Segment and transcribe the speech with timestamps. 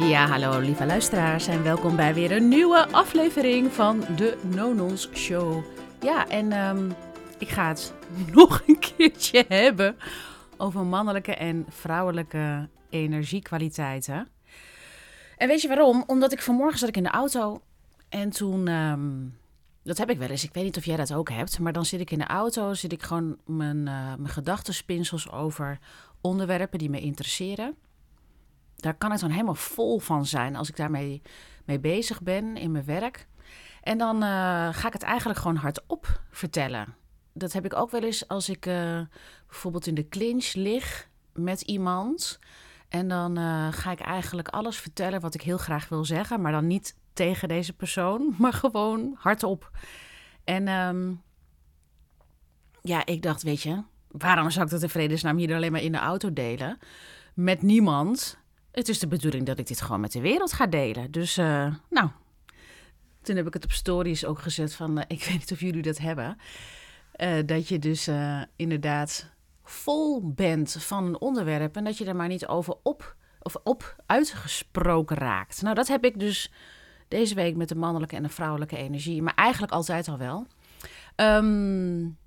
[0.00, 5.64] Ja, hallo lieve luisteraars en welkom bij weer een nieuwe aflevering van de Nonons Show.
[6.00, 6.90] Ja, en ehm,
[7.38, 7.94] ik ga het
[8.34, 9.96] nog een keertje hebben
[10.56, 14.28] over mannelijke en vrouwelijke energiekwaliteiten.
[15.36, 16.04] En weet je waarom?
[16.06, 17.60] Omdat ik vanmorgen zat ik in de auto
[18.08, 19.10] en toen, ehm,
[19.82, 21.84] dat heb ik wel eens, ik weet niet of jij dat ook hebt, maar dan
[21.84, 25.78] zit ik in de auto, zit ik gewoon mijn, uh, mijn gedachtenspinsels over
[26.20, 27.76] onderwerpen die me interesseren
[28.80, 31.22] daar kan ik dan helemaal vol van zijn als ik daarmee
[31.64, 33.26] mee bezig ben in mijn werk.
[33.82, 36.94] En dan uh, ga ik het eigenlijk gewoon hardop vertellen.
[37.32, 39.00] Dat heb ik ook wel eens als ik uh,
[39.46, 42.38] bijvoorbeeld in de clinch lig met iemand.
[42.88, 46.40] En dan uh, ga ik eigenlijk alles vertellen wat ik heel graag wil zeggen.
[46.40, 49.70] Maar dan niet tegen deze persoon, maar gewoon hardop.
[50.44, 51.22] En um,
[52.82, 55.92] ja, ik dacht, weet je, waarom zou ik dat in vredesnaam hier alleen maar in
[55.92, 56.78] de auto delen?
[57.34, 58.38] Met niemand.
[58.72, 61.10] Het is de bedoeling dat ik dit gewoon met de wereld ga delen.
[61.10, 62.08] Dus, uh, nou,
[63.22, 65.82] toen heb ik het op stories ook gezet van, uh, ik weet niet of jullie
[65.82, 66.36] dat hebben.
[67.16, 68.10] Uh, dat je dus
[68.56, 69.30] inderdaad
[69.62, 73.96] vol bent van een onderwerp en dat je er maar niet over op, of op
[74.06, 75.62] uitgesproken raakt.
[75.62, 76.52] Nou, dat heb ik dus
[77.08, 80.46] deze week met de mannelijke en de vrouwelijke energie, maar eigenlijk altijd al wel.
[81.16, 82.18] Um,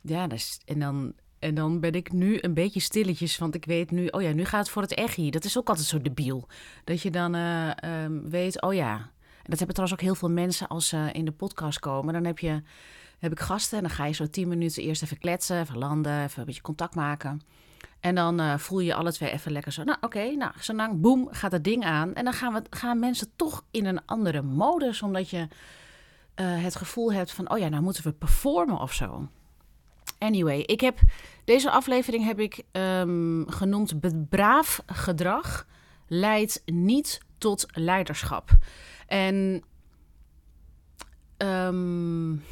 [0.00, 3.90] ja, dus, en dan en dan ben ik nu een beetje stilletjes, want ik weet
[3.90, 5.32] nu, oh ja, nu gaat het voor het echt.
[5.32, 6.48] Dat is ook altijd zo debiel.
[6.84, 7.70] Dat je dan uh,
[8.04, 8.94] um, weet, oh ja.
[9.42, 12.14] En dat hebben trouwens ook heel veel mensen als ze in de podcast komen.
[12.14, 12.62] Dan heb, je,
[13.18, 16.22] heb ik gasten en dan ga je zo tien minuten eerst even kletsen, even landen,
[16.22, 17.40] even een beetje contact maken.
[18.00, 19.84] En dan uh, voel je alle twee even lekker zo.
[19.84, 22.14] Nou, oké, nou, zo lang, boem, gaat het ding aan.
[22.14, 25.48] En dan gaan, we, gaan mensen toch in een andere modus, omdat je
[26.36, 29.28] uh, het gevoel hebt van, oh ja, nou moeten we performen of zo.
[30.20, 30.98] Anyway, ik heb
[31.44, 33.94] deze aflevering heb ik um, genoemd
[34.28, 35.66] braaf gedrag
[36.06, 38.50] leidt niet tot leiderschap.
[39.06, 39.62] En
[41.36, 42.44] um,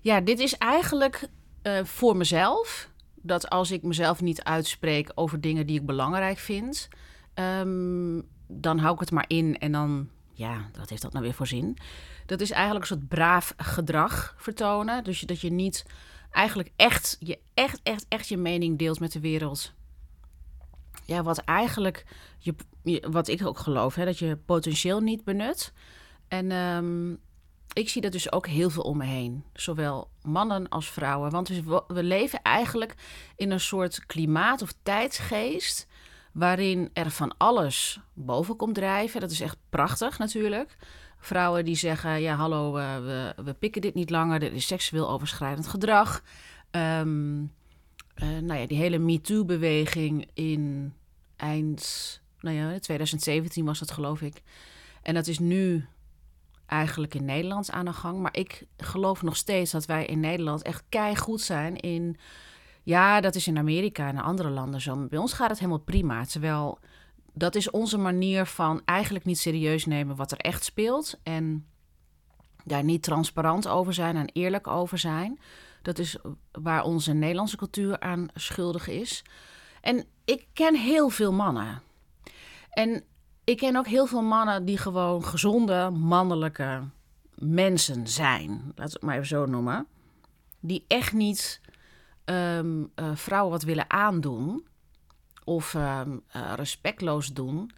[0.00, 1.28] ja, dit is eigenlijk
[1.62, 2.90] uh, voor mezelf.
[3.14, 6.88] Dat als ik mezelf niet uitspreek over dingen die ik belangrijk vind,
[7.34, 11.34] um, dan hou ik het maar in en dan, ja, wat heeft dat nou weer
[11.34, 11.76] voor zin?
[12.26, 15.04] Dat is eigenlijk een soort braaf gedrag vertonen.
[15.04, 15.86] Dus dat je niet
[16.30, 19.72] eigenlijk echt je, echt, echt, echt je mening deelt met de wereld.
[21.04, 22.04] Ja, wat eigenlijk,
[22.38, 22.54] je,
[23.10, 25.72] wat ik ook geloof, hè, dat je potentieel niet benut.
[26.28, 27.20] En um,
[27.72, 29.44] ik zie dat dus ook heel veel om me heen.
[29.52, 31.30] Zowel mannen als vrouwen.
[31.30, 32.94] Want we, we leven eigenlijk
[33.36, 35.86] in een soort klimaat of tijdsgeest.
[36.32, 39.20] waarin er van alles boven komt drijven.
[39.20, 40.76] Dat is echt prachtig natuurlijk.
[41.24, 44.42] Vrouwen die zeggen: Ja, hallo, uh, we, we pikken dit niet langer.
[44.42, 46.22] Er is seksueel overschrijdend gedrag.
[46.70, 47.52] Um,
[48.14, 50.94] nou ja, die hele MeToo-beweging in
[51.36, 54.42] eind nou ja, 2017 was dat, geloof ik.
[55.02, 55.86] En dat is nu
[56.66, 58.18] eigenlijk in Nederland aan de gang.
[58.18, 60.84] Maar ik geloof nog steeds dat wij in Nederland echt
[61.18, 62.16] goed zijn in.
[62.82, 65.06] Ja, dat is in Amerika en andere landen zo.
[65.06, 66.24] bij ons gaat het helemaal prima.
[66.24, 66.78] Terwijl
[67.32, 71.20] dat is onze manier van eigenlijk niet serieus nemen wat er echt speelt.
[71.22, 71.66] En
[72.64, 75.40] daar niet transparant over zijn en eerlijk over zijn.
[75.82, 76.16] Dat is
[76.52, 79.24] waar onze Nederlandse cultuur aan schuldig is.
[79.80, 81.82] En ik ken heel veel mannen.
[82.70, 83.04] En
[83.44, 86.82] ik ken ook heel veel mannen die gewoon gezonde, mannelijke
[87.34, 88.50] mensen zijn.
[88.50, 89.86] Laten we het maar even zo noemen.
[90.60, 91.60] Die echt niet
[92.24, 94.66] um, uh, vrouwen wat willen aandoen
[95.44, 96.00] of uh,
[96.36, 97.70] uh, respectloos doen.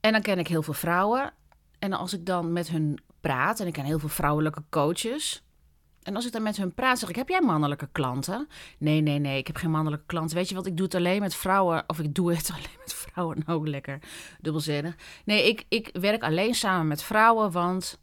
[0.00, 1.32] En dan ken ik heel veel vrouwen.
[1.78, 5.42] En als ik dan met hun praat, en ik ken heel veel vrouwelijke coaches.
[6.02, 8.48] En als ik dan met hun praat, zeg ik: Heb jij mannelijke klanten?
[8.78, 10.36] Nee, nee, nee, ik heb geen mannelijke klanten.
[10.36, 11.84] Weet je wat, ik doe het alleen met vrouwen.
[11.86, 13.42] Of ik doe het alleen met vrouwen.
[13.46, 13.98] Nou, lekker
[14.40, 14.96] dubbelzinnig.
[15.24, 18.00] Nee, ik, ik werk alleen samen met vrouwen, want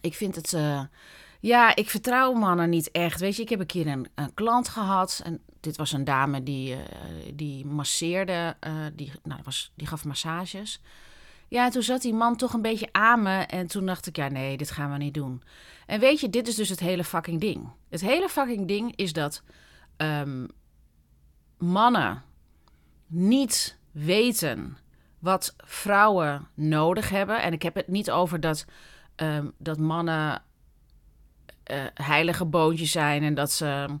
[0.00, 0.52] ik vind het.
[0.52, 0.80] Uh,
[1.40, 3.20] ja, ik vertrouw mannen niet echt.
[3.20, 5.20] Weet je, ik heb een keer een, een klant gehad.
[5.24, 6.78] En dit was een dame die, uh,
[7.34, 8.56] die masseerde.
[8.66, 10.80] Uh, die, nou, was, die gaf massages.
[11.48, 13.38] Ja, en toen zat die man toch een beetje aan me.
[13.38, 15.42] En toen dacht ik, ja, nee, dit gaan we niet doen.
[15.86, 17.68] En weet je, dit is dus het hele fucking ding.
[17.88, 19.42] Het hele fucking ding is dat
[19.96, 20.48] um,
[21.58, 22.22] mannen
[23.06, 24.78] niet weten
[25.18, 27.42] wat vrouwen nodig hebben.
[27.42, 28.64] En ik heb het niet over dat,
[29.16, 30.42] um, dat mannen
[31.70, 33.98] uh, heilige boontjes zijn en dat ze,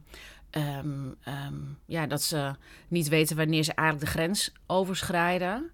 [0.58, 2.54] um, ja, dat ze
[2.88, 5.70] niet weten wanneer ze eigenlijk de grens overschrijden.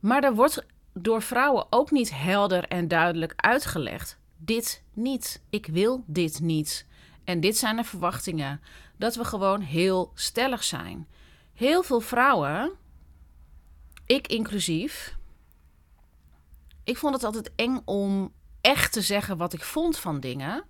[0.00, 4.18] Maar er wordt door vrouwen ook niet helder en duidelijk uitgelegd.
[4.36, 5.42] Dit niet.
[5.50, 6.86] Ik wil dit niet.
[7.24, 8.60] En dit zijn de verwachtingen.
[8.96, 11.08] Dat we gewoon heel stellig zijn.
[11.52, 12.72] Heel veel vrouwen
[14.06, 15.16] ik inclusief,
[16.84, 20.64] ik vond het altijd eng om echt te zeggen wat ik vond van dingen.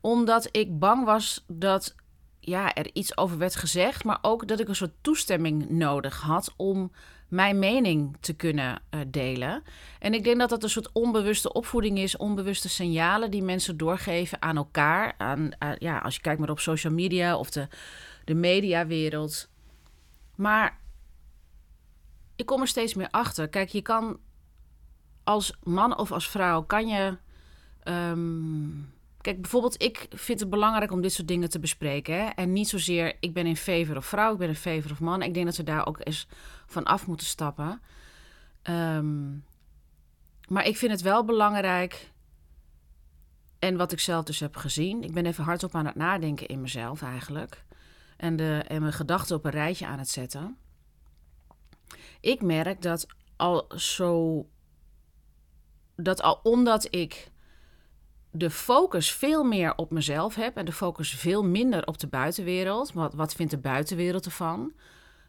[0.00, 1.94] Omdat ik bang was dat
[2.40, 6.54] ja, er iets over werd gezegd, maar ook dat ik een soort toestemming nodig had
[6.56, 6.92] om
[7.28, 9.62] mijn mening te kunnen uh, delen.
[9.98, 14.42] En ik denk dat dat een soort onbewuste opvoeding is, onbewuste signalen die mensen doorgeven
[14.42, 15.14] aan elkaar.
[15.18, 17.68] Aan, aan ja, als je kijkt maar op social media of de,
[18.24, 19.48] de mediawereld.
[20.34, 20.78] Maar
[22.36, 23.48] ik kom er steeds meer achter.
[23.48, 24.18] Kijk, je kan
[25.24, 27.16] als man of als vrouw kan je.
[27.84, 28.92] Um,
[29.28, 32.14] kijk, bijvoorbeeld, ik vind het belangrijk om dit soort dingen te bespreken.
[32.14, 32.24] Hè?
[32.26, 35.22] En niet zozeer ik ben in favor of vrouw, ik ben in favor of man.
[35.22, 36.26] Ik denk dat we daar ook eens
[36.66, 37.80] van af moeten stappen.
[38.62, 39.44] Um,
[40.48, 42.10] maar ik vind het wel belangrijk.
[43.58, 45.02] En wat ik zelf dus heb gezien.
[45.02, 47.64] Ik ben even hardop aan het nadenken in mezelf eigenlijk.
[48.16, 50.56] En, de, en mijn gedachten op een rijtje aan het zetten.
[52.20, 54.46] Ik merk dat al zo
[55.96, 57.30] dat al omdat ik
[58.38, 62.92] de focus veel meer op mezelf heb en de focus veel minder op de buitenwereld,
[62.92, 64.72] wat, wat vindt de buitenwereld ervan,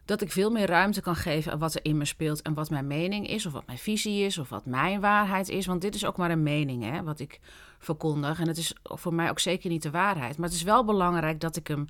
[0.06, 2.70] dat ik veel meer ruimte kan geven aan wat er in me speelt en wat
[2.70, 5.66] mijn mening is, of wat mijn visie is, of wat mijn waarheid is.
[5.66, 7.40] Want dit is ook maar een mening, hè, wat ik
[7.80, 8.40] verkondig.
[8.40, 10.38] En het is voor mij ook zeker niet de waarheid.
[10.38, 11.86] Maar het is wel belangrijk dat ik hem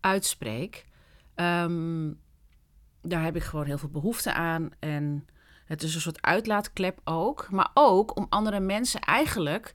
[0.00, 0.84] uitspreek.
[1.36, 2.20] Um,
[3.00, 4.70] daar heb ik gewoon heel veel behoefte aan.
[4.78, 5.26] En
[5.64, 7.50] het is een soort uitlaatklep ook.
[7.50, 9.74] Maar ook om andere mensen eigenlijk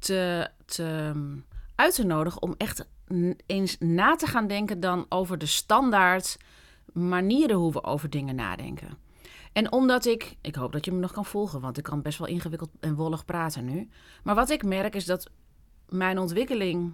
[0.00, 1.12] te, te,
[1.74, 2.86] uit te nodigen om echt
[3.46, 6.36] eens na te gaan denken dan over de standaard
[6.92, 8.98] manieren hoe we over dingen nadenken.
[9.52, 12.18] En omdat ik, ik hoop dat je me nog kan volgen, want ik kan best
[12.18, 13.88] wel ingewikkeld en wollig praten nu.
[14.22, 15.30] Maar wat ik merk is dat
[15.88, 16.92] mijn ontwikkeling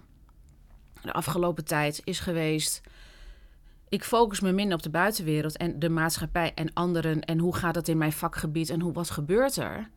[1.01, 2.81] de afgelopen tijd is geweest
[3.89, 7.75] ik focus me minder op de buitenwereld en de maatschappij en anderen en hoe gaat
[7.75, 9.89] het in mijn vakgebied en hoe, wat gebeurt er.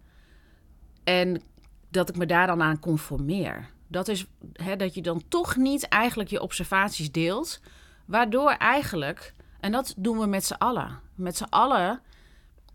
[1.04, 1.42] En
[1.90, 3.70] dat ik me daar dan aan conformeer.
[3.86, 7.60] Dat is hè, dat je dan toch niet eigenlijk je observaties deelt,
[8.04, 12.02] waardoor eigenlijk, en dat doen we met z'n allen, met z'n allen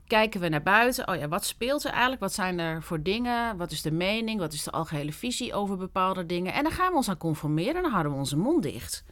[0.07, 1.07] kijken we naar buiten.
[1.07, 2.21] Oh ja, wat speelt er eigenlijk?
[2.21, 3.57] Wat zijn er voor dingen?
[3.57, 4.39] Wat is de mening?
[4.39, 6.53] Wat is de algehele visie over bepaalde dingen?
[6.53, 9.03] En dan gaan we ons aan conformeren en dan houden we onze mond dicht.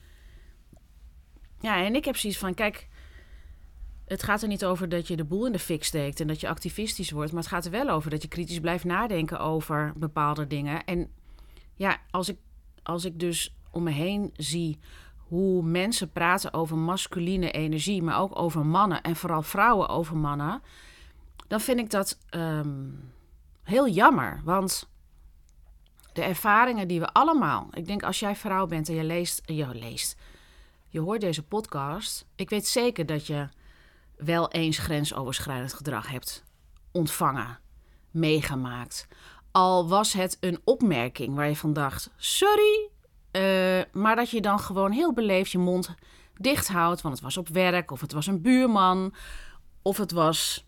[1.60, 2.88] Ja, en ik heb zoiets van, kijk,
[4.06, 6.40] het gaat er niet over dat je de boel in de fik steekt en dat
[6.40, 9.94] je activistisch wordt, maar het gaat er wel over dat je kritisch blijft nadenken over
[9.96, 10.84] bepaalde dingen.
[10.84, 11.12] En
[11.76, 12.38] ja, als ik,
[12.84, 14.80] als ik dus om me heen zie
[15.18, 20.62] hoe mensen praten over masculine energie, maar ook over mannen en vooral vrouwen over mannen,
[21.48, 22.90] dan vind ik dat ehm,
[23.64, 24.42] heel jammer.
[24.44, 24.90] Want
[26.14, 29.68] de ervaringen die we allemaal, ik denk als jij vrouw bent en je leest, je
[29.74, 30.18] leest,
[30.88, 32.26] je hoort deze podcast.
[32.36, 33.48] Ik weet zeker dat je
[34.24, 36.44] wel eens grensoverschrijdend gedrag hebt
[36.92, 37.60] ontvangen,
[38.12, 39.08] meegemaakt.
[39.52, 42.90] Al was het een opmerking waar je van dacht: sorry,
[43.32, 45.96] uh, maar dat je dan gewoon heel beleefd je mond
[46.38, 49.14] dicht houdt, want het was op werk, of het was een buurman,
[49.82, 50.68] of het was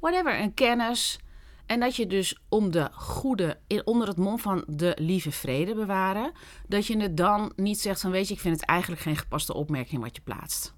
[0.00, 1.18] whatever, een kennis.
[1.66, 6.32] En dat je dus om de goede, onder het mom van de lieve vrede bewaren,
[6.66, 9.54] dat je het dan niet zegt van weet je, ik vind het eigenlijk geen gepaste
[9.54, 10.76] opmerking wat je plaatst.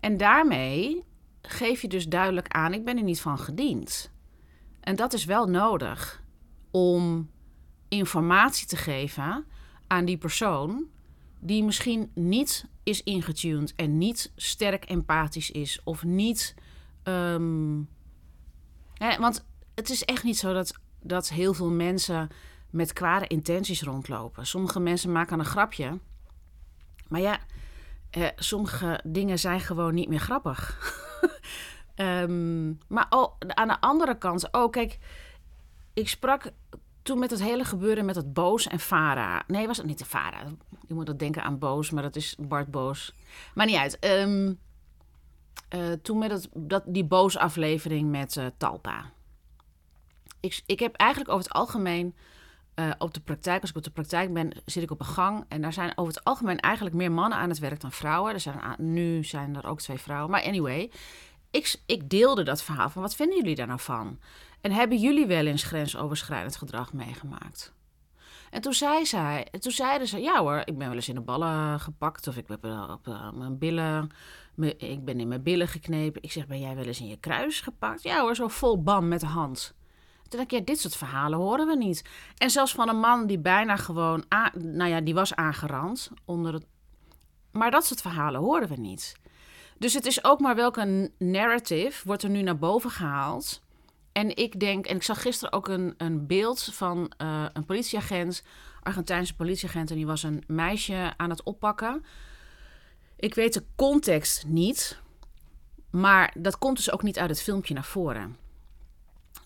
[0.00, 1.04] En daarmee
[1.42, 4.12] geef je dus duidelijk aan, ik ben er niet van gediend.
[4.80, 6.22] En dat is wel nodig
[6.70, 7.30] om
[7.88, 9.44] informatie te geven
[9.86, 10.86] aan die persoon
[11.40, 16.54] die misschien niet is ingetuned en niet sterk empathisch is of niet
[17.04, 17.88] um,
[18.98, 22.28] want het is echt niet zo dat, dat heel veel mensen
[22.70, 24.46] met kwade intenties rondlopen.
[24.46, 25.98] Sommige mensen maken een grapje.
[27.08, 27.40] Maar ja,
[28.10, 30.78] eh, sommige dingen zijn gewoon niet meer grappig.
[31.96, 34.98] um, maar oh, aan de andere kant, oh kijk,
[35.94, 36.50] ik sprak
[37.02, 39.42] toen met het hele gebeuren met het Boos en Fara.
[39.46, 40.44] Nee, was het niet de Fara?
[40.86, 43.14] Je moet dat denken aan Boos, maar dat is Bart Boos.
[43.54, 44.04] Maar niet uit.
[44.04, 44.58] Um,
[45.74, 49.10] uh, toen met dat, die boos-aflevering met uh, Talpa.
[50.40, 52.14] Ik, ik heb eigenlijk over het algemeen
[52.78, 55.44] uh, op de praktijk, als ik op de praktijk ben, zit ik op een gang.
[55.48, 58.32] En daar zijn over het algemeen eigenlijk meer mannen aan het werk dan vrouwen.
[58.32, 60.30] Er zijn, nu zijn er ook twee vrouwen.
[60.30, 60.90] Maar anyway,
[61.50, 64.18] ik, ik deelde dat verhaal van wat vinden jullie daar nou van?
[64.60, 67.76] En hebben jullie wel eens grensoverschrijdend gedrag meegemaakt?
[68.50, 71.20] En toen, zei zij, toen zeiden ze, ja hoor, ik ben wel eens in de
[71.20, 74.10] ballen gepakt of ik heb op mijn billen
[74.66, 76.22] ik ben in mijn billen geknepen.
[76.22, 78.02] Ik zeg, ben jij wel eens in je kruis gepakt?
[78.02, 79.74] Ja hoor, zo vol bam met de hand.
[80.28, 82.04] Toen dacht ik, ja, dit soort verhalen horen we niet.
[82.36, 84.24] En zelfs van een man die bijna gewoon,
[84.58, 86.66] nou ja, die was aangerand onder het...
[87.52, 89.16] Maar dat soort verhalen horen we niet.
[89.78, 93.62] Dus het is ook maar welke narrative wordt er nu naar boven gehaald.
[94.12, 98.42] En ik denk, en ik zag gisteren ook een, een beeld van uh, een politieagent,
[98.82, 102.04] Argentijnse politieagent, en die was een meisje aan het oppakken.
[103.16, 105.00] Ik weet de context niet,
[105.90, 108.36] maar dat komt dus ook niet uit het filmpje naar voren.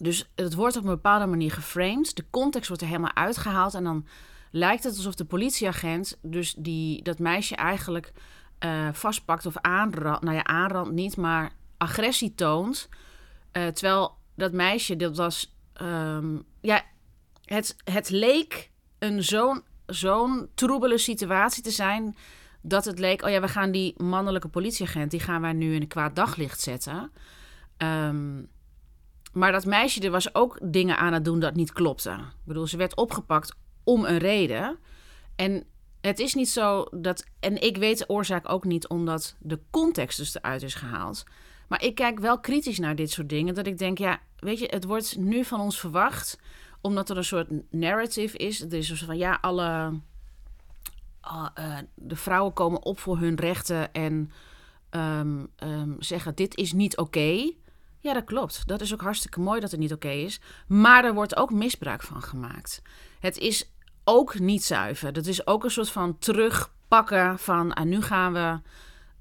[0.02, 2.16] Dus het wordt op een bepaalde manier geframed.
[2.16, 3.74] De context wordt er helemaal uitgehaald.
[3.74, 4.06] En dan
[4.50, 8.12] lijkt het alsof de politieagent dus die, dat meisje eigenlijk
[8.64, 10.22] uh, vastpakt of aanrand.
[10.22, 12.88] Nou ja, aanrand niet, maar agressie toont.
[13.52, 15.56] Uh, terwijl dat meisje, dat was.
[15.82, 16.82] Um, ja,
[17.44, 22.16] het, het leek een zo'n zo'n troebele situatie te zijn.
[22.60, 25.80] Dat het leek, oh ja, we gaan die mannelijke politieagent, die gaan wij nu in
[25.80, 27.12] een kwaad daglicht zetten.
[27.78, 28.48] Um,
[29.32, 32.10] maar dat meisje, er was ook dingen aan het doen dat niet klopte.
[32.10, 34.78] Ik bedoel, ze werd opgepakt om een reden.
[35.36, 35.64] En
[36.00, 37.26] het is niet zo dat.
[37.40, 41.24] En ik weet de oorzaak ook niet omdat de context dus eruit is gehaald.
[41.68, 43.54] Maar ik kijk wel kritisch naar dit soort dingen.
[43.54, 46.38] Dat ik denk, ja, weet je, het wordt nu van ons verwacht.
[46.80, 48.58] Omdat er een soort narrative is.
[48.58, 50.00] Het is van ja, alle.
[51.58, 54.30] Uh, de vrouwen komen op voor hun rechten en
[54.90, 57.52] um, um, zeggen: dit is niet oké.
[58.02, 58.66] Ja, dat klopt.
[58.66, 60.40] Dat is ook hartstikke mooi dat het niet oké is.
[60.66, 62.82] Maar er wordt ook misbruik van gemaakt.
[63.20, 63.72] Het is
[64.04, 65.12] ook niet zuiver.
[65.12, 68.60] Dat is ook een soort van terugpakken van uh, nu gaan we.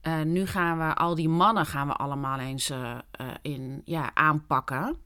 [0.09, 2.97] Uh, nu gaan we al die mannen gaan we allemaal eens uh,
[3.41, 4.97] in, ja, aanpakken.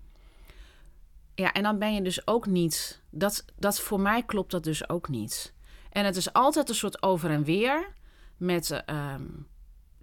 [1.34, 3.02] Ja, en dan ben je dus ook niet.
[3.10, 5.54] Dat, dat voor mij klopt dat dus ook niet.
[5.90, 7.94] En het is altijd een soort over en weer
[8.38, 9.24] met ehm,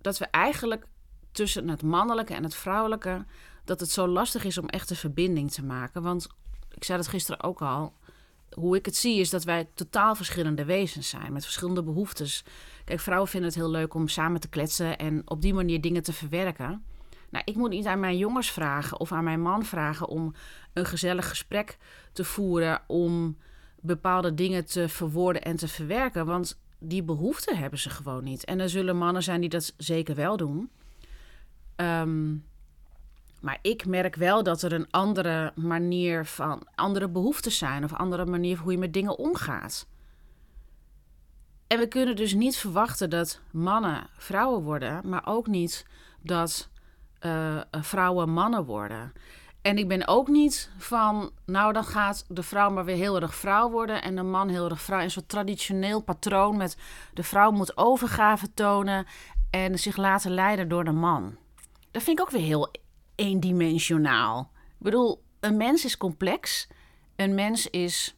[0.00, 0.86] dat we eigenlijk
[1.32, 3.24] tussen het mannelijke en het vrouwelijke
[3.64, 6.02] dat het zo lastig is om echt een verbinding te maken.
[6.02, 6.28] Want
[6.74, 7.92] ik zei dat gisteren ook al.
[8.52, 12.44] Hoe ik het zie is dat wij totaal verschillende wezens zijn met verschillende behoeftes.
[12.84, 16.02] Kijk, vrouwen vinden het heel leuk om samen te kletsen en op die manier dingen
[16.02, 16.84] te verwerken.
[17.30, 20.34] Nou, ik moet niet aan mijn jongens vragen of aan mijn man vragen om
[20.72, 21.78] een gezellig gesprek
[22.12, 23.36] te voeren, om
[23.80, 26.26] bepaalde dingen te verwoorden en te verwerken.
[26.26, 28.44] Want die behoeften hebben ze gewoon niet.
[28.44, 30.70] En er zullen mannen zijn die dat zeker wel doen.
[31.76, 32.44] Um,
[33.42, 38.26] maar ik merk wel dat er een andere manier van, andere behoeftes zijn of andere
[38.26, 39.86] manier hoe je met dingen omgaat.
[41.66, 45.86] En we kunnen dus niet verwachten dat mannen vrouwen worden, maar ook niet
[46.20, 46.70] dat
[47.20, 49.12] uh, vrouwen mannen worden.
[49.62, 53.34] En ik ben ook niet van, nou dan gaat de vrouw maar weer heel erg
[53.34, 55.00] vrouw worden en de man heel erg vrouw.
[55.00, 56.76] Een soort traditioneel patroon met
[57.14, 59.06] de vrouw moet overgave tonen
[59.50, 61.36] en zich laten leiden door de man.
[61.90, 62.70] Dat vind ik ook weer heel
[63.14, 64.50] eendimensionaal.
[64.54, 66.68] Ik bedoel, een mens is complex.
[67.16, 68.16] Een mens is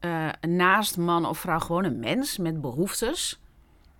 [0.00, 3.40] uh, naast man of vrouw gewoon een mens met behoeftes.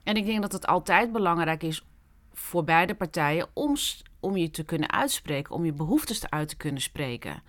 [0.04, 1.86] En ik denk dat het altijd belangrijk is
[2.32, 3.76] voor beide partijen om,
[4.20, 7.42] om je te kunnen uitspreken, om je behoeftes te uit te kunnen spreken.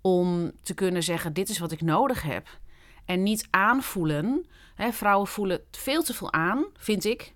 [0.00, 2.58] Om te kunnen zeggen: Dit is wat ik nodig heb.
[3.04, 4.46] En niet aanvoelen.
[4.74, 7.34] Hè, vrouwen voelen veel te veel aan, vind ik.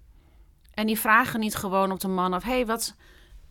[0.75, 2.95] En die vragen niet gewoon op de man af: hey, wat,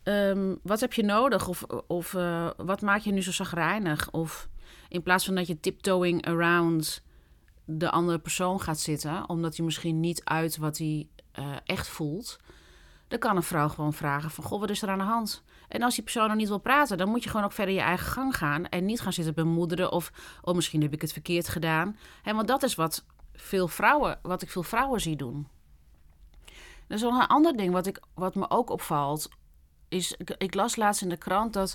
[0.04, 1.48] um, wat heb je nodig?
[1.48, 4.10] Of, of uh, wat maak je nu zo zagrijnig?
[4.10, 4.48] Of
[4.88, 7.02] in plaats van dat je tiptoeing around
[7.64, 12.38] de andere persoon gaat zitten, omdat hij misschien niet uit wat hij uh, echt voelt,
[13.08, 15.42] dan kan een vrouw gewoon vragen van, goh, wat is er aan de hand?
[15.68, 17.80] En als die persoon nog niet wil praten, dan moet je gewoon ook verder je
[17.80, 21.48] eigen gang gaan en niet gaan zitten bemoederen of, oh, misschien heb ik het verkeerd
[21.48, 21.96] gedaan.
[22.24, 25.48] Want dat is wat veel vrouwen, wat ik veel vrouwen zie doen.
[26.88, 29.28] Er is nog een ander ding wat, ik, wat me ook opvalt
[29.90, 31.74] is, ik, las laatst in de krant dat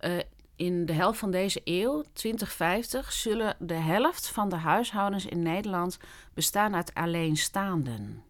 [0.00, 0.18] uh,
[0.56, 5.98] in de helft van deze eeuw, 2050, zullen de helft van de huishoudens in Nederland
[6.34, 8.22] bestaan uit alleenstaanden.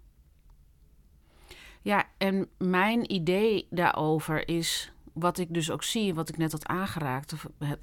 [1.82, 6.66] Ja, en mijn idee daarover is wat ik dus ook zie, wat ik net had
[6.66, 7.80] aangeraakt, of heb,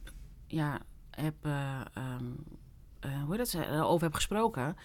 [0.48, 2.44] ja, heb, uh, um,
[3.06, 4.76] uh, hoe dat, over heb gesproken,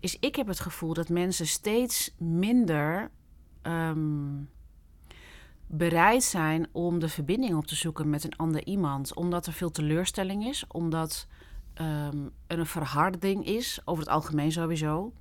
[0.00, 3.10] is ik heb het gevoel dat mensen steeds minder
[3.62, 4.50] um,
[5.68, 9.14] bereid zijn om de verbinding op te zoeken met een ander iemand.
[9.14, 11.26] Omdat er veel teleurstelling is, omdat
[11.80, 15.12] um, er een verharding is, over het algemeen sowieso.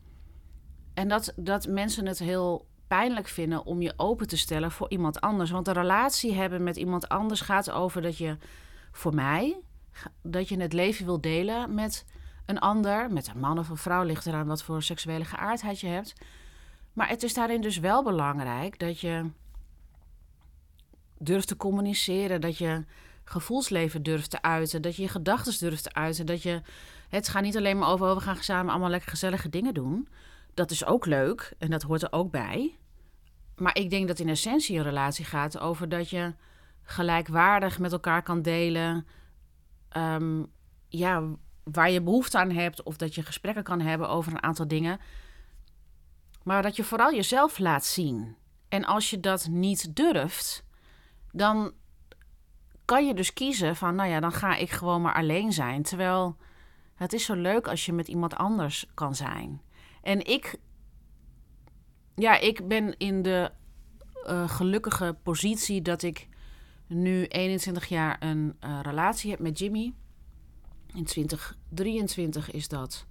[0.93, 5.21] En dat, dat mensen het heel pijnlijk vinden om je open te stellen voor iemand
[5.21, 5.51] anders.
[5.51, 8.37] Want een relatie hebben met iemand anders gaat over dat je,
[8.91, 9.59] voor mij,
[10.21, 12.05] dat je het leven wil delen met
[12.45, 15.87] een ander, met een man of een vrouw, ligt eraan wat voor seksuele geaardheid je
[15.87, 16.13] hebt.
[16.93, 19.29] Maar het is daarin dus wel belangrijk dat je
[21.19, 22.85] durft te communiceren, dat je
[23.23, 26.61] gevoelsleven durft te uiten, dat je gedachten durft te uiten, dat je
[27.09, 30.07] het gaat niet alleen maar over oh, we gaan samen allemaal lekker gezellige dingen doen.
[30.53, 32.77] Dat is ook leuk en dat hoort er ook bij.
[33.55, 36.33] maar ik denk dat in essentie een relatie gaat over dat je
[36.83, 39.07] gelijkwaardig met elkaar kan delen.
[39.89, 40.43] Ehm,
[40.87, 41.23] ja,
[41.63, 42.83] waar je behoefte aan hebt.
[42.83, 44.99] Of dat je gesprekken kan hebben over een aantal dingen.
[46.43, 48.35] Maar dat je vooral jezelf laat zien.
[48.69, 50.63] En als je dat niet durft,
[51.37, 51.71] dan
[52.85, 55.83] kan je dus kiezen van, nou ja, dan ga ik gewoon maar alleen zijn.
[55.83, 56.37] Terwijl
[56.95, 59.61] het is zo leuk als je met iemand anders kan zijn.
[60.01, 60.59] En ik,
[62.15, 63.51] ja, ik ben in de
[64.25, 66.27] uh, gelukkige positie dat ik
[66.87, 69.93] nu 21 jaar een uh, relatie heb met Jimmy.
[70.93, 73.05] In 2023 is dat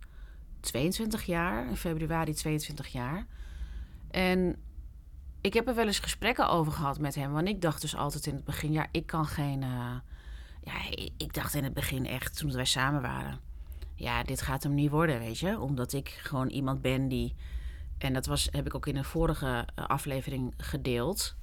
[0.61, 3.27] 22 jaar, in februari 22 jaar.
[4.11, 4.57] En
[5.47, 7.33] ik heb er wel eens gesprekken over gehad met hem.
[7.33, 9.63] Want ik dacht dus altijd in het begin, ja, ik kan geen.
[9.63, 9.95] Uh,
[10.63, 10.75] ja,
[11.17, 13.41] ik dacht in het begin echt, toen wij samen waren.
[13.95, 15.61] Ja, dit gaat hem niet worden, weet je.
[15.61, 17.35] Omdat ik gewoon iemand ben die.
[17.99, 21.37] En dat was, heb ik ook in een vorige eh, aflevering gedeeld.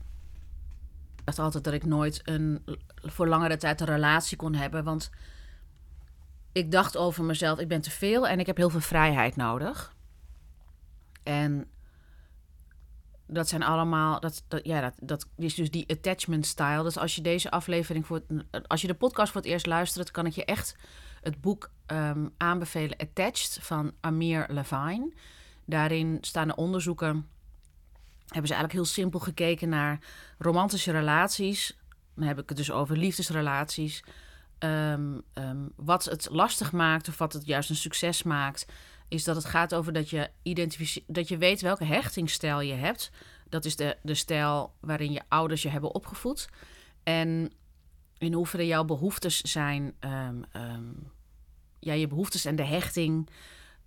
[1.15, 4.83] Ik dacht altijd dat ik nooit een, voor langere tijd een relatie kon hebben.
[4.83, 5.09] Want
[6.51, 9.95] ik dacht over mezelf, ik ben te veel en ik heb heel veel vrijheid nodig.
[11.23, 11.67] En
[13.33, 16.83] dat zijn allemaal, dat, dat, ja, dat, dat is dus die attachment style.
[16.83, 18.21] Dus als je deze aflevering voor,
[18.67, 20.75] als je de podcast voor het eerst luistert, kan ik je echt
[21.21, 25.11] het boek um, aanbevelen Attached van Amir Levine.
[25.65, 27.27] Daarin staan de onderzoeken,
[28.27, 29.99] hebben ze eigenlijk heel simpel gekeken naar
[30.37, 31.77] romantische relaties.
[32.15, 34.03] Dan heb ik het dus over liefdesrelaties.
[34.59, 38.65] Um, um, wat het lastig maakt of wat het juist een succes maakt,
[39.07, 40.29] is dat het gaat over dat je,
[41.07, 43.11] dat je weet welke hechtingsstijl je hebt.
[43.49, 46.49] Dat is de, de stijl waarin je ouders je hebben opgevoed.
[47.03, 47.51] En
[48.17, 51.11] in hoeverre jouw behoeftes zijn, um, um,
[51.79, 53.29] ja, je behoeftes en de hechting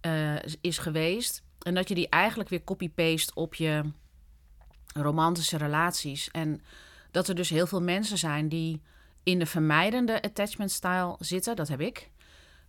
[0.06, 1.42] uh, is geweest.
[1.62, 3.82] En dat je die eigenlijk weer copy-paste op je
[4.94, 6.30] romantische relaties.
[6.30, 6.60] En
[7.10, 8.82] dat er dus heel veel mensen zijn die
[9.22, 11.56] in de vermijdende attachment style zitten.
[11.56, 12.10] Dat heb ik.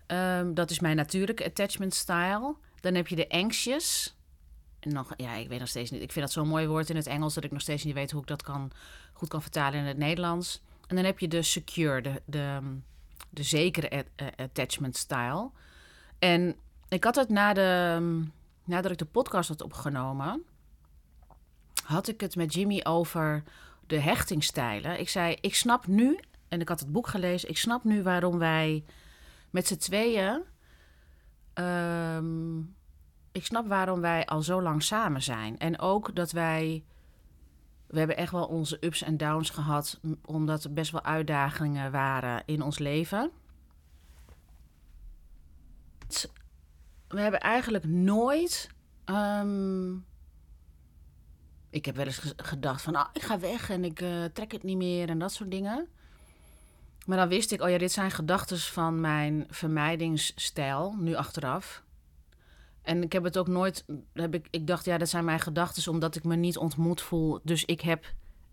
[0.08, 2.56] Um, dat is mijn natuurlijke attachment style.
[2.80, 4.15] Dan heb je de anxious.
[4.80, 6.02] En nog, ja, ik weet nog steeds niet.
[6.02, 8.12] Ik vind dat zo'n mooi woord in het Engels dat ik nog steeds niet weet
[8.12, 8.72] hoe ik dat kan,
[9.13, 10.62] goed kan vertalen in het Nederlands.
[10.88, 12.60] En dan heb je de secure, de, de,
[13.30, 15.50] de zekere attachment style.
[16.20, 16.56] En
[16.89, 18.00] ik had het na de,
[18.63, 20.43] nadat ik de podcast had opgenomen,
[21.84, 23.43] had ik het met Jimmy over
[23.88, 25.00] de hechtingstijlen.
[25.00, 28.38] Ik zei, ik snap nu, en ik had het boek gelezen, ik snap nu waarom
[28.38, 28.84] wij
[29.50, 30.44] met z'n tweeën.
[31.54, 32.76] Um,
[33.32, 35.58] ik snap waarom wij al zo lang samen zijn.
[35.58, 36.84] En ook dat wij.
[37.88, 42.44] We hebben echt wel onze ups en downs gehad, omdat er best wel uitdagingen waren
[42.46, 43.32] in ons leven.
[47.08, 48.70] We hebben eigenlijk nooit.
[49.06, 50.06] Um,
[51.70, 54.64] ik heb wel eens gedacht van, ah, ik ga weg en ik uh, trek het
[54.64, 55.88] niet meer en dat soort dingen.
[57.08, 61.84] Maar dan wist ik, oh ja, dit zijn gedachten van mijn vermijdingsstijl, nu achteraf.
[62.82, 65.91] En ik heb het ook nooit, heb ik, ik dacht, ja, dat zijn mijn gedachten
[65.91, 67.39] omdat ik me niet ontmoet voel.
[67.43, 68.06] Dus ik heb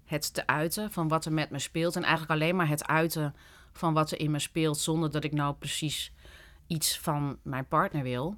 [0.04, 1.96] het te uiten van wat er met me speelt.
[1.96, 3.34] En eigenlijk alleen maar het uiten
[3.72, 6.12] van wat er in me speelt, zonder dat ik nou precies
[6.66, 8.36] iets van mijn partner wil.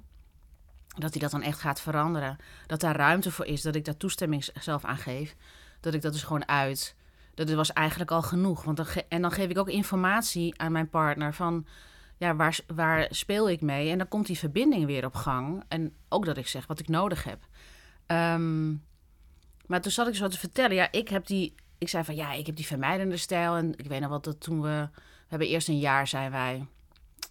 [0.87, 2.37] Dat hij dat dan echt gaat veranderen.
[2.67, 5.35] Dat daar ruimte voor is, dat ik daar toestemming zelf aan geef.
[5.79, 6.95] Dat ik dat dus gewoon uit
[7.37, 8.63] dat was eigenlijk al genoeg.
[8.63, 11.65] Want en dan geef ik ook informatie aan mijn partner van
[12.17, 13.91] ja, waar, waar speel ik mee?
[13.91, 15.63] En dan komt die verbinding weer op gang.
[15.67, 17.39] En ook dat ik zeg wat ik nodig heb.
[18.07, 18.83] Um,
[19.65, 22.33] maar toen zat ik zo te vertellen, ja, ik heb die, ik zei van ja,
[22.33, 23.55] ik heb die vermijdende stijl.
[23.55, 26.65] En ik weet nog wat dat toen we, we hebben eerst een jaar zijn wij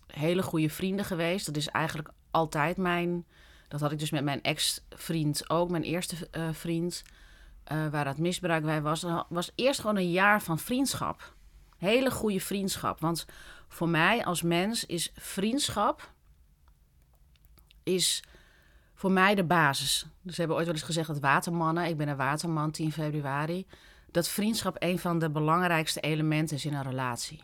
[0.07, 1.47] hele goede vrienden geweest.
[1.47, 3.25] Dat is eigenlijk altijd mijn,
[3.69, 7.03] dat had ik dus met mijn ex-vriend ook, mijn eerste uh, vriend
[7.73, 11.35] uh, waar dat misbruik bij was, was eerst gewoon een jaar van vriendschap.
[11.77, 13.01] Hele goede vriendschap.
[13.01, 13.27] Want
[13.69, 16.11] voor mij als mens is vriendschap
[17.83, 18.23] is
[18.95, 20.07] voor mij de basis.
[20.23, 23.67] Dus hebben ooit wel eens gezegd dat watermannen, ik ben een waterman 10 februari,
[24.11, 27.43] dat vriendschap een van de belangrijkste elementen is in een relatie.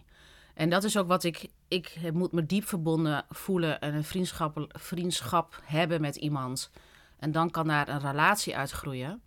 [0.55, 4.67] En dat is ook wat ik, ik moet me diep verbonden voelen en een vriendschap,
[4.69, 6.71] vriendschap hebben met iemand.
[7.19, 9.23] En dan kan daar een relatie uitgroeien.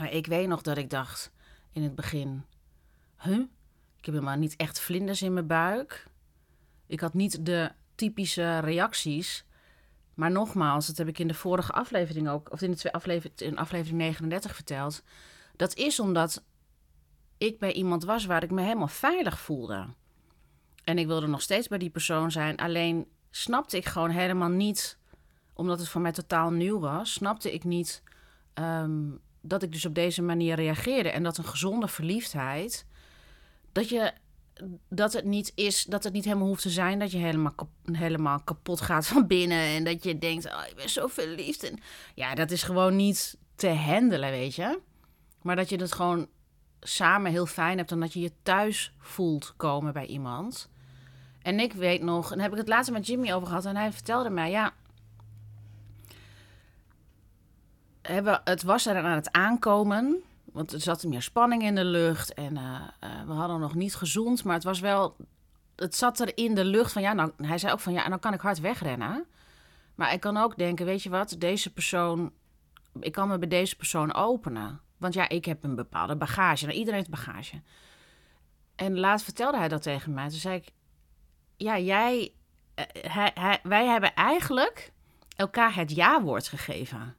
[0.00, 1.32] Maar ik weet nog dat ik dacht
[1.72, 2.44] in het begin:
[3.18, 3.38] huh?
[3.96, 6.06] Ik heb helemaal niet echt vlinders in mijn buik.
[6.86, 9.44] Ik had niet de typische reacties.
[10.14, 13.38] Maar nogmaals, dat heb ik in de vorige aflevering ook, of in de twee aflevering,
[13.40, 15.02] in aflevering 39 verteld.
[15.56, 16.42] Dat is omdat
[17.38, 19.86] ik bij iemand was waar ik me helemaal veilig voelde.
[20.84, 22.56] En ik wilde nog steeds bij die persoon zijn.
[22.56, 24.98] Alleen snapte ik gewoon helemaal niet,
[25.52, 28.02] omdat het voor mij totaal nieuw was, snapte ik niet
[28.54, 31.10] um, dat ik dus op deze manier reageerde.
[31.10, 32.86] En dat een gezonde verliefdheid.
[33.72, 34.12] Dat je
[34.88, 37.54] dat het niet is, dat het niet helemaal hoeft te zijn dat je helemaal,
[37.92, 39.58] helemaal kapot gaat van binnen.
[39.58, 41.62] En dat je denkt, oh, ik ben zo verliefd.
[41.62, 41.78] En
[42.14, 44.80] ja, dat is gewoon niet te handelen, weet je.
[45.42, 46.28] Maar dat je het gewoon
[46.80, 50.70] samen heel fijn hebt en dat je je thuis voelt komen bij iemand.
[51.42, 53.92] En ik weet nog, en heb ik het laatst met Jimmy over gehad en hij
[53.92, 54.72] vertelde mij, ja,
[58.44, 60.22] het was er aan het aankomen.
[60.52, 63.94] Want er zat meer spanning in de lucht en uh, uh, we hadden nog niet
[63.94, 64.44] gezoend.
[64.44, 65.16] Maar het was wel,
[65.76, 68.10] het zat er in de lucht van ja, nou, hij zei ook van ja, en
[68.10, 69.26] dan kan ik hard wegrennen.
[69.94, 72.32] Maar ik kan ook denken, weet je wat, deze persoon,
[73.00, 74.80] ik kan me bij deze persoon openen.
[74.96, 76.64] Want ja, ik heb een bepaalde bagage.
[76.64, 77.62] Nou, iedereen heeft bagage.
[78.76, 80.28] En laatst vertelde hij dat tegen mij.
[80.28, 80.72] Toen zei ik,
[81.56, 82.32] ja, jij,
[82.92, 84.92] hij, hij, wij hebben eigenlijk
[85.36, 87.16] elkaar het ja-woord gegeven.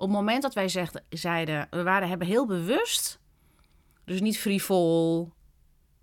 [0.00, 3.20] Op het moment dat wij zegden, zeiden, we waren, hebben heel bewust,
[4.04, 5.32] dus niet frivol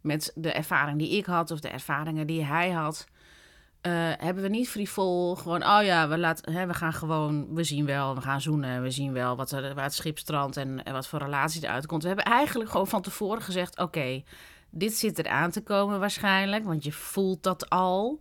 [0.01, 3.07] met de ervaring die ik had of de ervaringen die hij had,
[3.81, 7.63] uh, hebben we niet frivol gewoon, oh ja, we, laten, hè, we gaan gewoon, we
[7.63, 10.91] zien wel, we gaan zoenen, we zien wel wat er, waar het schip strandt en,
[10.91, 12.01] wat voor relatie eruit komt.
[12.01, 14.23] We hebben eigenlijk gewoon van tevoren gezegd, oké,
[14.69, 18.17] dit zit er aan te komen waarschijnlijk, want je voelt dat al.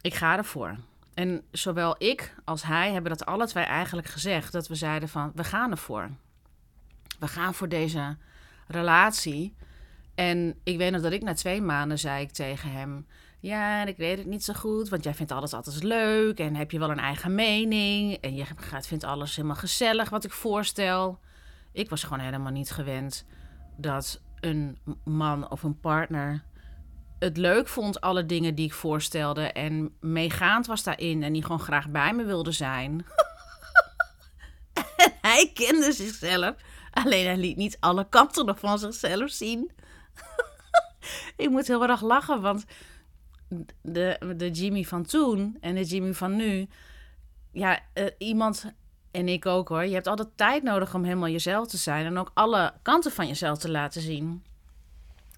[0.00, 0.76] Ik ga ervoor.
[1.14, 4.52] En zowel ik als hij hebben dat alle twee eigenlijk gezegd.
[4.52, 6.10] Dat we zeiden van, we gaan ervoor.
[7.18, 8.16] We gaan voor deze
[8.66, 9.54] relatie.
[10.14, 13.06] En ik weet nog dat ik na twee maanden zei ik tegen hem...
[13.40, 16.38] Ja, ik weet het niet zo goed, want jij vindt alles altijd leuk...
[16.38, 18.14] en heb je wel een eigen mening...
[18.14, 18.44] en je
[18.80, 21.18] vindt alles helemaal gezellig wat ik voorstel.
[21.72, 23.26] Ik was gewoon helemaal niet gewend
[23.76, 26.44] dat een man of een partner
[27.22, 29.52] het leuk vond, alle dingen die ik voorstelde.
[29.52, 33.06] En meegaand was daarin en die gewoon graag bij me wilde zijn.
[34.96, 36.54] en hij kende zichzelf.
[36.90, 39.70] Alleen hij liet niet alle kanten van zichzelf zien.
[41.36, 42.64] ik moet heel erg lachen, want
[43.82, 46.68] de, de Jimmy van toen en de Jimmy van nu.
[47.52, 48.72] Ja, uh, iemand
[49.10, 49.84] en ik ook hoor.
[49.84, 53.26] Je hebt altijd tijd nodig om helemaal jezelf te zijn en ook alle kanten van
[53.26, 54.44] jezelf te laten zien.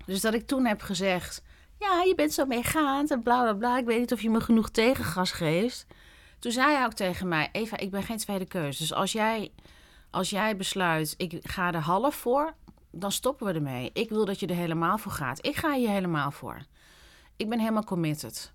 [0.07, 1.42] Dus dat ik toen heb gezegd:
[1.85, 3.79] ja, je bent zo meegaand en bla bla bla.
[3.79, 5.87] Ik weet niet of je me genoeg tegengas geeft.
[6.38, 8.77] Toen zei hij ook tegen mij: Eva, ik ben geen tweede keus.
[8.79, 9.53] Dus als jij,
[10.11, 12.55] als jij besluit, ik ga er half voor,
[12.90, 13.90] dan stoppen we ermee.
[13.92, 15.47] Ik wil dat je er helemaal voor gaat.
[15.47, 16.64] Ik ga hier helemaal voor.
[17.37, 18.53] Ik ben helemaal committed.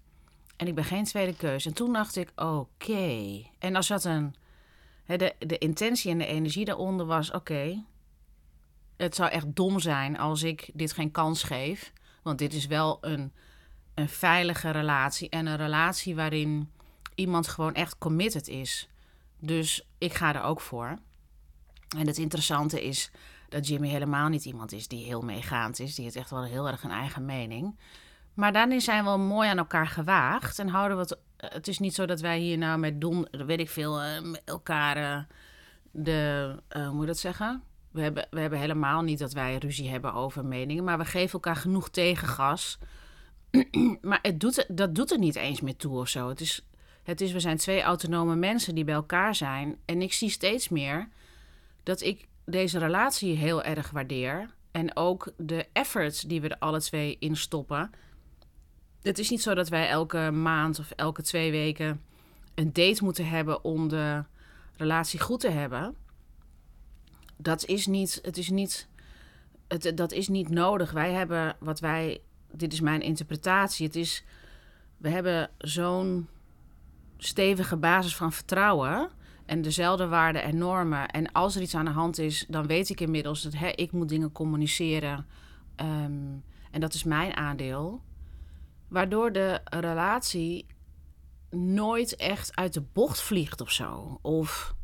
[0.55, 1.65] En ik ben geen tweede keus.
[1.65, 3.43] En toen dacht ik: oké.
[3.59, 4.35] En als dat een.
[5.05, 7.83] de, de intentie en de energie daaronder was: oké.
[8.97, 11.93] het zou echt dom zijn als ik dit geen kans geef.
[12.29, 13.33] Want dit is wel een,
[13.93, 16.71] een veilige relatie en een relatie waarin
[17.15, 18.89] iemand gewoon echt committed is.
[19.39, 20.97] Dus ik ga er ook voor.
[21.97, 23.11] En het interessante is
[23.49, 25.95] dat Jimmy helemaal niet iemand is die heel meegaand is.
[25.95, 27.79] Die heeft echt wel heel erg een eigen mening.
[28.33, 30.59] Maar daarin zijn we mooi aan elkaar gewaagd.
[30.59, 31.17] En houden we het.
[31.53, 34.97] Het is niet zo dat wij hier nou met don, weet ik veel, uh, elkaar
[34.97, 35.23] uh,
[35.91, 36.55] de.
[36.69, 37.63] Hoe moet je dat zeggen?
[37.91, 41.33] We hebben, we hebben helemaal niet dat wij ruzie hebben over meningen, maar we geven
[41.33, 42.77] elkaar genoeg tegengas.
[44.01, 46.29] maar het doet, dat doet er niet eens meer toe of zo.
[46.29, 46.65] Het is,
[47.03, 49.77] het is, we zijn twee autonome mensen die bij elkaar zijn.
[49.85, 51.09] En ik zie steeds meer
[51.83, 54.49] dat ik deze relatie heel erg waardeer.
[54.71, 57.91] En ook de efforts die we er alle twee in stoppen.
[59.01, 62.01] Het is niet zo dat wij elke maand of elke twee weken
[62.55, 64.23] een date moeten hebben om de
[64.77, 65.95] relatie goed te hebben
[67.41, 68.87] dat is niet, het is niet,
[69.67, 70.91] het, dat is niet nodig.
[70.91, 72.21] Wij hebben wat wij,
[72.51, 74.23] dit is mijn interpretatie, het is,
[74.97, 76.27] we hebben zo'n
[77.17, 79.09] stevige basis van vertrouwen
[79.45, 81.07] en dezelfde waarden en normen.
[81.07, 83.91] En als er iets aan de hand is, dan weet ik inmiddels dat hè, ik
[83.91, 85.25] moet dingen communiceren.
[85.75, 86.37] Ehm,
[86.71, 88.01] en dat is mijn aandeel.
[88.87, 90.65] Waardoor de relatie
[91.49, 94.19] nooit echt uit de bocht vliegt of zo.
[94.21, 94.75] Of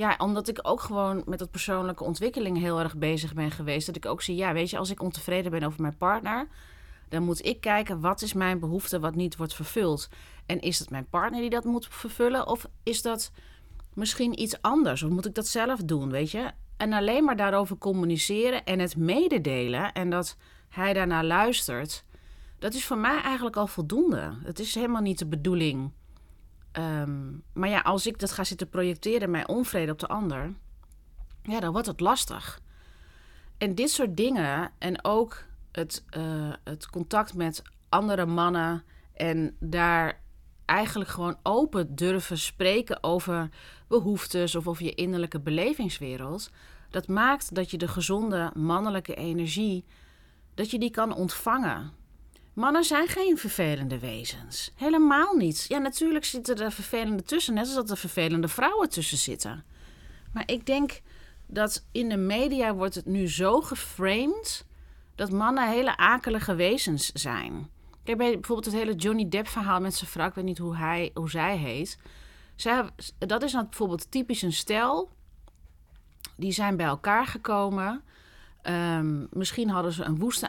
[0.00, 3.86] ja, omdat ik ook gewoon met dat persoonlijke ontwikkeling heel erg bezig ben geweest.
[3.86, 6.48] Dat ik ook zie, ja, weet je, als ik ontevreden ben over mijn partner,
[7.08, 10.08] dan moet ik kijken wat is mijn behoefte wat niet wordt vervuld.
[10.46, 12.46] En is het mijn partner die dat moet vervullen?
[12.46, 13.32] Of is dat
[13.94, 15.02] misschien iets anders?
[15.02, 16.50] Of moet ik dat zelf doen, weet je?
[16.76, 20.36] En alleen maar daarover communiceren en het mededelen en dat
[20.68, 22.04] hij daarnaar luistert,
[22.58, 24.32] dat is voor mij eigenlijk al voldoende.
[24.42, 25.92] Het is helemaal niet de bedoeling
[26.72, 30.54] Ehm, maar ja, als ik dat ga zitten projecteren, mijn onvrede op de ander,
[31.42, 32.60] ja, dan wordt het lastig.
[33.58, 40.20] En dit soort dingen en ook het, uh, het contact met andere mannen en daar
[40.64, 43.48] eigenlijk gewoon open durven spreken over
[43.88, 46.50] behoeftes of over je innerlijke belevingswereld,
[46.90, 49.84] dat maakt dat je de gezonde mannelijke energie,
[50.54, 51.92] dat je die kan ontvangen.
[52.60, 54.72] Mannen zijn geen vervelende wezens.
[54.74, 55.64] Helemaal niet.
[55.68, 59.64] Ja, natuurlijk zitten er vervelende tussen, net als dat er vervelende vrouwen tussen zitten.
[60.32, 61.00] Maar ik denk
[61.46, 64.64] dat in de media wordt het nu zo geframed
[65.14, 67.70] dat mannen hele akelige wezens zijn.
[68.04, 70.76] Kijk, bij bijvoorbeeld het hele Johnny Depp verhaal met zijn vrouw, ik weet niet hoe,
[70.76, 71.98] hij, hoe zij heet.
[72.56, 72.84] Zij,
[73.18, 75.10] dat is dan bijvoorbeeld typisch een stel.
[76.36, 78.02] Die zijn bij elkaar gekomen.
[78.62, 80.48] Um, misschien hadden ze een woeste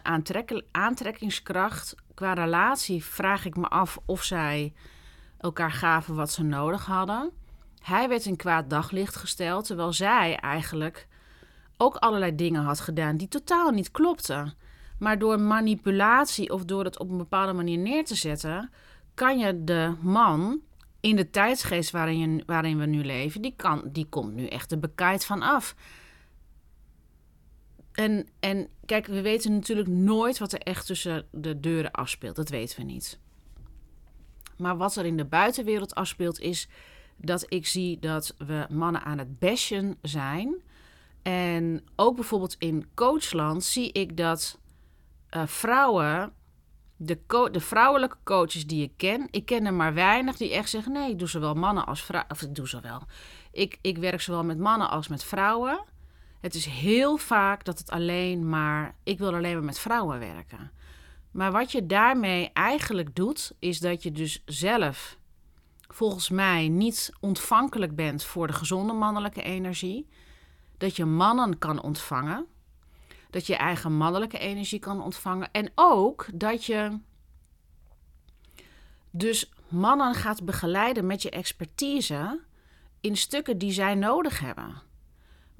[0.71, 1.95] aantrekkingskracht.
[2.13, 4.73] Qua relatie vraag ik me af of zij
[5.37, 7.31] elkaar gaven wat ze nodig hadden.
[7.81, 11.07] Hij werd in kwaad daglicht gesteld, terwijl zij eigenlijk
[11.77, 14.53] ook allerlei dingen had gedaan die totaal niet klopten.
[14.99, 18.71] Maar door manipulatie of door het op een bepaalde manier neer te zetten,
[19.13, 20.59] kan je de man
[20.99, 24.77] in de tijdsgeest waarin, waarin we nu leven, die, kan, die komt nu echt de
[24.77, 25.75] bekijt van af.
[28.01, 32.35] En, en kijk, we weten natuurlijk nooit wat er echt tussen de deuren afspeelt.
[32.35, 33.19] Dat weten we niet.
[34.57, 36.67] Maar wat er in de buitenwereld afspeelt, is
[37.17, 40.55] dat ik zie dat we mannen aan het bashen zijn.
[41.21, 44.59] En ook bijvoorbeeld in coachland zie ik dat
[45.35, 46.33] uh, vrouwen,
[46.95, 47.19] de,
[47.51, 51.11] de vrouwelijke coaches die ik ken, ik ken er maar weinig die echt zeggen: nee,
[51.11, 52.31] ik doe zowel mannen als vrouwen.
[52.31, 53.01] Of ik doe zowel.
[53.51, 55.83] Ik, ik werk zowel met mannen als met vrouwen.
[56.41, 58.95] Het is heel vaak dat het alleen maar.
[59.03, 60.71] Ik wil alleen maar met vrouwen werken.
[61.31, 65.17] Maar wat je daarmee eigenlijk doet, is dat je dus zelf
[65.87, 70.07] volgens mij niet ontvankelijk bent voor de gezonde mannelijke energie.
[70.77, 72.45] Dat je mannen kan ontvangen.
[73.29, 75.51] Dat je eigen mannelijke energie kan ontvangen.
[75.51, 76.99] En ook dat je
[79.11, 82.39] dus mannen gaat begeleiden met je expertise
[83.01, 84.89] in stukken die zij nodig hebben.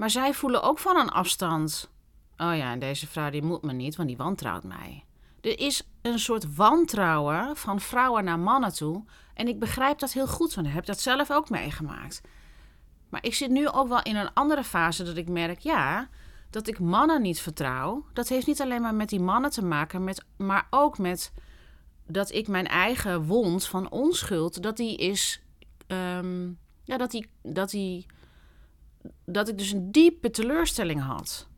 [0.01, 1.89] Maar zij voelen ook van een afstand.
[2.37, 5.03] Oh ja, en deze vrouw die moet me niet, want die wantrouwt mij.
[5.41, 9.03] Er is een soort wantrouwen van vrouwen naar mannen toe.
[9.33, 12.21] En ik begrijp dat heel goed, want ik heb dat zelf ook meegemaakt.
[13.09, 16.09] Maar ik zit nu ook wel in een andere fase dat ik merk, ja,
[16.49, 18.05] dat ik mannen niet vertrouw.
[18.13, 21.33] Dat heeft niet alleen maar met die mannen te maken, met, maar ook met
[22.07, 25.41] dat ik mijn eigen wond van onschuld, dat die is,
[25.87, 26.49] ehm,
[26.83, 28.05] ja, dat die, dat die,
[29.25, 31.49] dat ik dus een diepe teleurstelling had.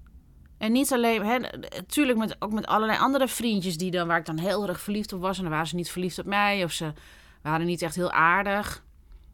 [0.57, 4.25] En niet alleen, hè, natuurlijk met, ook met allerlei andere vriendjes die dan, waar ik
[4.25, 5.37] dan heel erg verliefd op was.
[5.37, 6.93] En dan waren ze niet verliefd op mij of ze
[7.41, 8.83] waren niet echt heel aardig.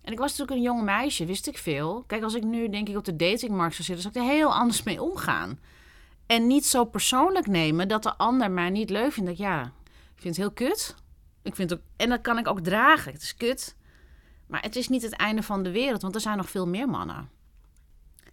[0.02, 2.04] En ik was natuurlijk een jong meisje, wist ik veel.
[2.08, 4.54] Kijk, als ik nu denk ik op de datingmarkt zou zitten, zou ik er heel
[4.54, 5.60] anders mee omgaan.
[6.26, 9.38] En niet zo persoonlijk nemen dat de ander mij niet leuk vindt.
[9.38, 9.62] Ja,
[10.16, 10.96] ik vind het heel kut.
[11.44, 13.14] Ik vind ook, en dat kan ik ook dragen.
[13.14, 13.76] Het is kut.
[14.48, 16.90] Maar het is niet het einde van de wereld, want er zijn nog veel meer
[16.90, 17.30] mannen.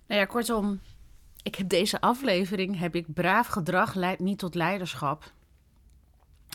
[0.06, 0.80] Nou ja, kortom,
[1.42, 5.32] ik heb deze aflevering heb ik braaf gedrag leidt niet tot leiderschap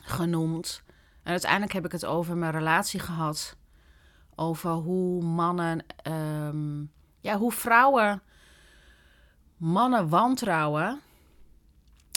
[0.04, 0.84] genoemd.
[1.24, 3.56] En uiteindelijk heb ik het over mijn relatie gehad.
[4.36, 6.80] Over hoe mannen, ehm,
[7.22, 8.22] ja, hoe vrouwen
[9.62, 11.00] mannen wantrouwen.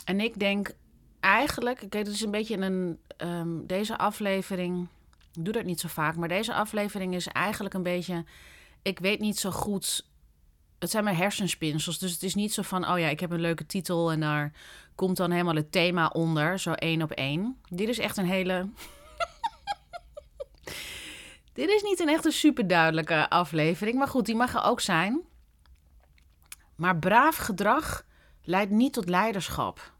[0.04, 0.74] En ik denk
[1.20, 4.88] eigenlijk, kijk, het is een beetje een, um, deze aflevering,
[5.32, 8.24] ik doe dat niet zo vaak, maar deze aflevering is eigenlijk een beetje,
[8.82, 10.06] ik weet niet zo goed
[10.84, 11.98] het zijn mijn hersenspinsels.
[11.98, 14.52] Dus het is niet zo van, oh ja, ik heb een leuke titel en daar
[14.94, 17.60] komt dan helemaal het thema onder, zo één op één.
[17.68, 18.68] Dit is echt een hele.
[21.52, 24.80] Dit is niet een echt een super duidelijke aflevering, maar goed, die mag er ook
[24.80, 25.20] zijn.
[26.76, 28.04] Maar braaf gedrag
[28.42, 29.92] leidt niet tot leiderschap.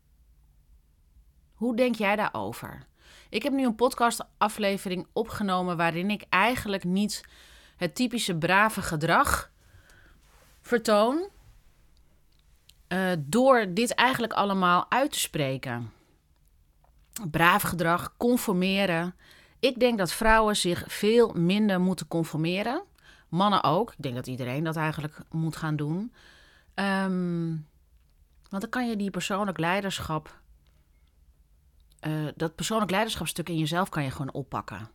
[1.55, 2.87] Hoe denk jij daarover?
[3.31, 7.25] Ik heb nu een podcastaflevering opgenomen waarin ik eigenlijk niet
[7.77, 9.53] het typische brave gedrag
[10.65, 11.29] vertoon.
[12.89, 15.93] Uh, door dit eigenlijk allemaal uit te spreken.
[17.31, 19.15] Braaf gedrag, conformeren.
[19.61, 22.83] Ik denk dat vrouwen zich veel minder moeten conformeren.
[23.29, 23.91] Mannen ook.
[23.91, 26.13] Ik denk dat iedereen dat eigenlijk moet gaan doen.
[26.75, 27.69] Um,
[28.51, 30.41] want dan kan je die persoonlijk leiderschap.
[32.07, 34.91] Uh, dat persoonlijk leiderschapstuk in jezelf kan je gewoon oppakken.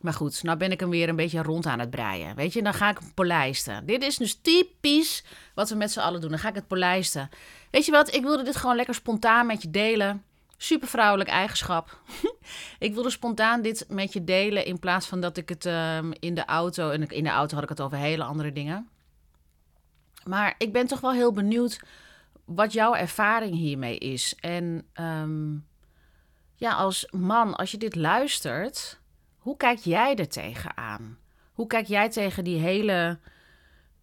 [0.00, 2.36] Maar goed, nou ben ik hem weer een beetje rond aan het breien.
[2.36, 3.86] Weet je, dan ga ik polijsten.
[3.86, 6.30] Dit is dus typisch wat we met z'n allen doen.
[6.30, 7.28] Dan ga ik het polijsten.
[7.70, 10.24] Weet je wat, ik wilde dit gewoon lekker spontaan met je delen.
[10.56, 12.00] Super vrouwelijk eigenschap.
[12.78, 16.34] ik wilde spontaan dit met je delen in plaats van dat ik het um, in
[16.34, 16.90] de auto...
[16.90, 18.88] En in de auto had ik het over hele andere dingen.
[20.24, 21.80] Maar ik ben toch wel heel benieuwd
[22.44, 24.34] wat jouw ervaring hiermee is.
[24.40, 25.66] En um,
[26.56, 28.99] ja, als man, als je dit luistert
[29.40, 31.18] Hoe kijk jij er tegenaan?
[31.52, 33.18] Hoe kijk jij tegen die hele,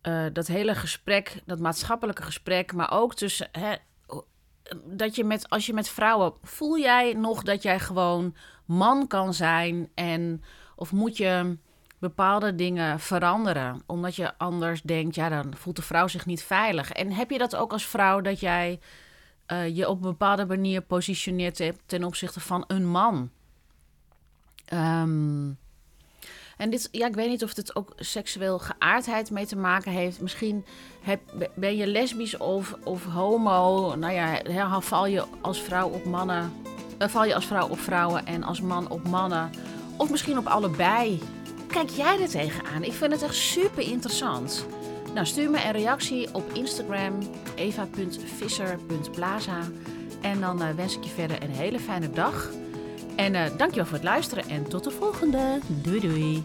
[0.04, 3.48] uh, dat hele gesprek, dat maatschappelijke gesprek, maar ook tussen.
[3.52, 3.76] Hè,
[4.86, 6.34] dat je met, als je met vrouwen.
[6.42, 9.90] Voel jij nog dat jij gewoon man kan zijn?
[9.96, 10.44] En,
[10.76, 11.58] of moet je
[12.00, 13.82] bepaalde dingen veranderen?
[13.86, 16.92] Omdat je anders denkt, ja, dan voelt de vrouw zich niet veilig.
[16.92, 18.80] En heb je dat ook als vrouw dat jij
[19.48, 23.32] uh, je op een bepaalde manier positioneert ten opzichte van een man?
[24.74, 25.58] Um,
[26.58, 30.22] en dit, ja, ik weet niet of het ook seksueel geaardheid mee te maken heeft.
[30.22, 30.66] Misschien
[31.56, 33.96] ben je lesbisch of, of homo.
[33.96, 34.42] Nou ja,
[34.82, 36.54] val je als vrouw op mannen.
[37.02, 39.50] Uh, val je als vrouw op vrouwen en als man op mannen.
[39.98, 41.22] Of misschien op allebei.
[41.68, 42.84] Kijk jij er tegenaan?
[42.84, 44.66] Ik vind het echt super interessant.
[45.14, 47.20] Nou, stuur me een reactie op Instagram
[47.56, 49.60] eva.visser.plaza.
[50.22, 52.50] En dan uh, wens ik je verder een hele fijne dag.
[53.18, 55.60] En uh, dankjewel voor het luisteren en tot de volgende.
[55.68, 56.42] Doei doei.